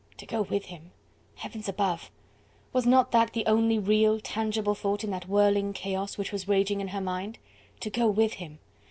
To 0.17 0.25
go 0.25 0.41
with 0.41 0.65
him! 0.65 0.89
Heavens 1.35 1.69
above! 1.69 2.09
was 2.73 2.87
not 2.87 3.11
that 3.11 3.33
the 3.33 3.45
only 3.45 3.77
real, 3.77 4.19
tangible 4.19 4.73
thought 4.73 5.03
in 5.03 5.11
that 5.11 5.27
whirling 5.29 5.73
chaos 5.73 6.17
which 6.17 6.31
was 6.31 6.47
raging 6.47 6.81
in 6.81 6.87
her 6.87 7.01
mind? 7.01 7.37
To 7.81 7.91
go 7.91 8.07
with 8.09 8.33
him! 8.33 8.57